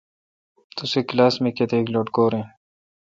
توسی 0.75 1.01
کلاس 1.09 1.33
مہ 1.43 1.49
کتیک 1.57 1.85
لٹکور 1.93 2.31
این۔ 2.35 2.47